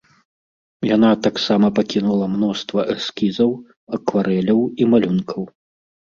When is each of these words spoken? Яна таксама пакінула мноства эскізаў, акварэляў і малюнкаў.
Яна 0.95 1.09
таксама 1.25 1.67
пакінула 1.79 2.25
мноства 2.35 2.85
эскізаў, 2.93 3.51
акварэляў 3.99 4.59
і 4.83 4.89
малюнкаў. 4.95 5.43